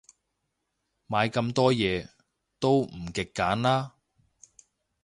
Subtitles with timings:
[1.07, 2.09] 買咁多嘢，
[2.57, 3.97] 都唔極簡啦